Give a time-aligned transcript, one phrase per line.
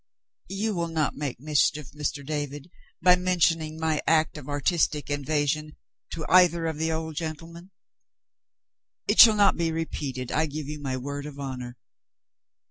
[0.49, 2.25] You will not make mischief, Mr.
[2.25, 2.71] David,
[3.03, 5.75] by mentioning my act of artistic invasion
[6.09, 7.69] to either of the old gentlemen?
[9.07, 11.77] It shall not be repeated I give you my word of honor.